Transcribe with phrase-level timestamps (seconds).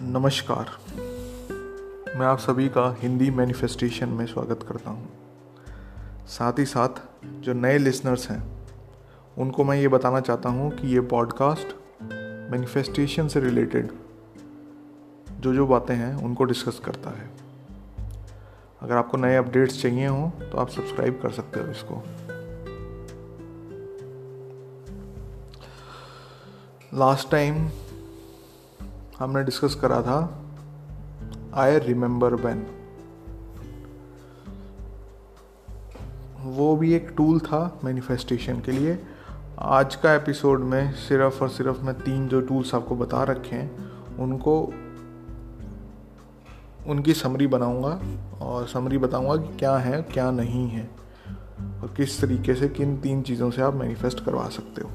[0.00, 0.68] नमस्कार।
[2.18, 5.08] मैं आप सभी का हिंदी मैनिफेस्टेशन में स्वागत करता हूँ।
[6.28, 7.00] साथ ही साथ
[7.42, 8.42] जो नए लिसनर्स हैं,
[9.38, 11.74] उनको मैं ये बताना चाहता हूँ कि ये पॉडकास्ट
[12.52, 13.90] मैनिफेस्टेशन से रिलेटेड
[15.40, 17.28] जो जो बातें हैं, उनको डिस्कस करता है।
[18.82, 22.02] अगर आपको नए अपडेट्स चाहिए हों तो आप सब्सक्राइब कर सकते हो इसको।
[26.94, 27.68] लास्ट टाइम
[29.18, 30.18] हमने डिस्कस करा था
[31.54, 32.66] आई रिमेंबर वैन
[36.44, 38.98] वो भी एक टूल था मैनिफेस्टेशन के लिए।
[39.58, 43.92] आज का एपिसोड में सिर्फ़ और सिर्फ़ मैं तीन जो टूल्स आपको बता रखे हैं,
[44.16, 44.60] उनको,
[46.86, 48.00] उनकी समरी बनाऊँगा
[48.46, 50.90] और समरी बताऊँगा कि क्या है, क्या नहीं है
[51.60, 54.90] और किस तरीके से किन तीन चीज़ों से आप मैनिफेस्ट करवा सकते हो।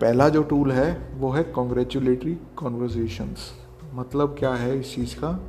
[0.00, 3.52] पहला जो टूल है, वो है कॉन्ग्रेचुलेटरी कॉन्वर्जेशंस
[3.94, 5.40] मतलब क्या है इस चीज़ का?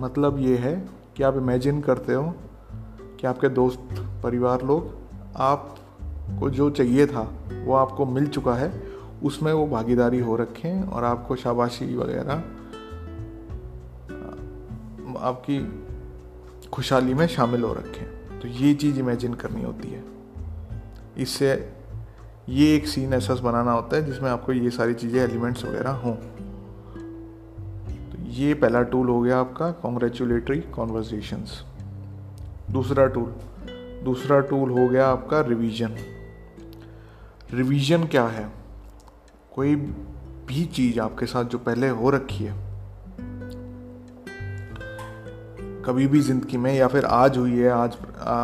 [0.00, 2.34] मतलब ये है कि आप इमेजिन करते हो
[3.20, 3.80] कि आपके दोस्त,
[4.22, 4.94] परिवार लोग
[5.36, 7.32] आपको जो चाहिए था,
[7.64, 8.82] वो आपको मिल चुका है,
[9.22, 12.34] उसमें वो भागीदारी हो रखे और आपको शाबाशी वगैरह,
[15.18, 15.86] आपकी
[16.72, 18.04] खुशहाली में शामिल हो रखे।
[18.38, 20.04] तो ये चीज़ इमेजिन करनी होती है।
[21.18, 21.74] इससे
[22.48, 26.14] ये एक सीन ऐसा बनाना होता है जिसमें आपको ये सारी चीज़ें एलिमेंट्स वगैरह हों।
[28.10, 31.64] तो ये पहला टूल हो गया आपका कॉन्ग्रेचुलेटरी कॉन्वर्जेशंस
[32.70, 33.34] दूसरा टूल
[34.04, 35.96] दूसरा टूल हो गया आपका रिवीजन
[37.54, 38.52] रिवीजन क्या है?
[39.54, 39.76] कोई
[40.46, 42.52] भी चीज़ आपके साथ जो पहले हो रखी है।
[45.84, 48.34] कभी भी ज़िंदगी में या फिर आज हुई है आज आ,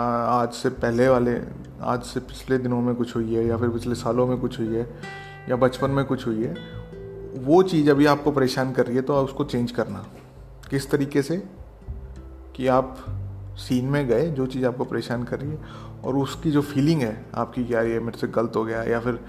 [0.43, 3.95] आज से पहले वाले आज से पिछले दिनों में कुछ हुई है, या फिर पिछले
[3.95, 5.01] सालों में कुछ हुई है,
[5.49, 6.55] या बचपन में कुछ हुई है,
[7.45, 10.07] वो चीज़ अभी आपको परेशान कर रही है तो उसको चेंज करना।
[10.71, 11.49] किस तरीके से?
[12.57, 12.97] कि आप
[13.57, 15.59] सीन में गए, जो चीज़ आपको परेशान कर रही है,
[16.05, 19.21] और उसकी जो फीलिंग है, आपकी क्या ये मेरे से गलत हो गया, या फिर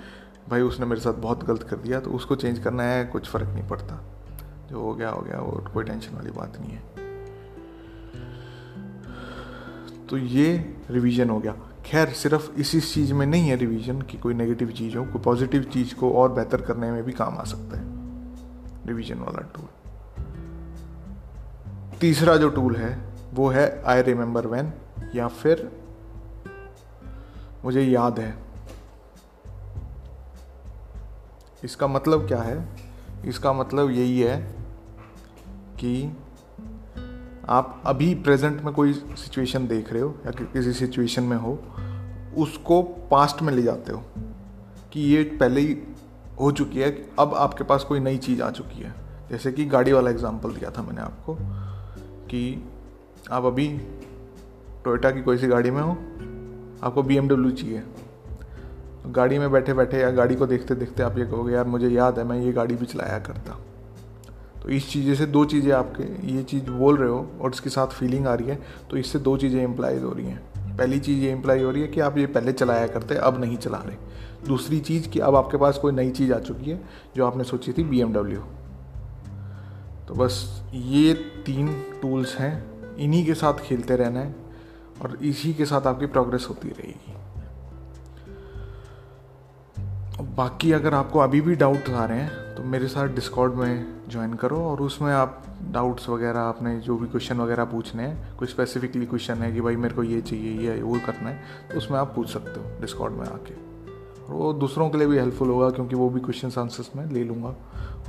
[0.49, 3.47] भाई उसने मेरे साथ बहुत गलत कर दिया तो उसको चेंज करना है, कुछ फ़र्क
[3.47, 4.03] नहीं पड़ता।
[4.69, 6.83] जो हो गया हो गया वो कोई टेंशन वाली बात नहीं है।
[10.07, 11.55] तो ये रिवीजन हो गया।
[11.85, 15.63] खैर, सिर्फ़ इसी चीज़ में नहीं है रिवीजन कि कोई नेगेटिव चीज़ हो, कोई पॉजिटिव
[15.63, 17.83] चीज़ को और बेहतर करने में भी काम आ सकता है।
[18.87, 19.65] रिवीजन वाला टूल
[22.01, 24.73] तीसरा जो टूल है, वो है आई रिमेंबर वैन
[25.15, 25.71] या फिर
[27.65, 28.37] मुझे याद है।
[31.63, 32.69] इसका मतलब क्या है?
[33.25, 34.55] इसका मतलब यही है
[35.79, 36.17] कि
[37.49, 41.59] आप अभी प्रेजेंट में कोई सिचुएशन देख रहे हो या किसी सिचुएशन में हो,
[42.37, 44.03] उसको पास्ट में ले जाते हो
[44.93, 45.77] कि ये पहले ही
[46.39, 46.89] हो चुकी है,
[47.19, 48.93] अब आपके पास कोई नई चीज़ आ चुकी है।
[49.29, 51.37] जैसे कि गाड़ी वाला एग्जांपल दिया था मैंने आपको
[52.27, 52.63] कि
[53.31, 53.67] आप अभी
[54.85, 55.91] टोयोटा की कोई सी गाड़ी में हो,
[56.83, 57.83] आपको बीएमडब्ल्यू चाहिए।
[59.07, 62.19] गाड़ी में बैठे बैठे या गाड़ी को देखते देखते आप ये कहोगे, यार मुझे याद
[62.19, 63.57] है, मैं ये गाड़ी भी चलाया करता।
[64.63, 67.87] तो इस चीज़ से दो चीज़ें आपके ये चीज़ बोल रहे हो और इसके साथ
[67.89, 71.31] फीलिंग आ रही है तो इससे दो चीज़ें इम्प्लाइज हो रही हैं। पहली चीज़ ये
[71.31, 73.95] इम्प्लाई हो रही है कि आप ये पहले चलाया करते, अब नहीं चला रहे।
[74.47, 76.79] दूसरी चीज़ कि अब आपके पास कोई नई चीज़ आ चुकी है,
[77.15, 78.03] जो आपने सोची थी बी
[80.07, 81.13] तो बस ये
[81.45, 81.67] तीन
[82.01, 84.35] टूल्स हैं, इन्हीं के साथ खेलते रहना है
[85.01, 87.13] और इसी के साथ आपकी प्रोग्रेस होती रहेगी।
[90.35, 94.33] बाकी अगर आपको अभी भी डाउट आ रहे हैं तो मेरे साथ डिस्कॉर्ड में ज्वाइन
[94.33, 99.05] करो और उसमें आप डाउट्स वगैरह, आपने जो भी क्वेश्चन वगैरह पूछने हैं, कोई स्पेसिफिकली
[99.05, 102.13] क्वेश्चन है कि भाई मेरे को ये चाहिए, ये वो करना है तो उसमें आप
[102.15, 103.53] पूछ सकते हो डिस्कॉर्ड में आके।
[104.25, 107.23] और वो दूसरों के लिए भी हेल्पफुल होगा क्योंकि वो भी क्वेश्चन आंसर्स में ले
[107.23, 107.55] लूँगा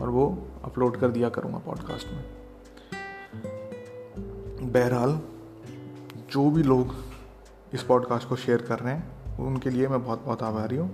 [0.00, 0.26] और वो
[0.64, 2.24] अपलोड कर दिया करूँगा पॉडकास्ट में।
[4.72, 5.20] बहरहाल,
[6.30, 6.94] जो भी लोग
[7.74, 10.90] इस पॉडकास्ट को शेयर कर रहे हैं, उनके लिए मैं बहुत बहुत आभारी हूँ।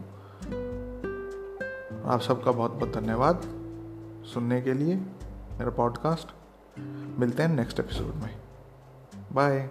[2.04, 3.42] आप सबका बहुत बहुत धन्यवाद
[4.34, 4.96] सुनने के लिए
[5.58, 6.28] मेरा पॉडकास्ट
[7.18, 8.40] मिलते हैं नेक्स्ट एपिसोड में।
[9.32, 9.70] बाय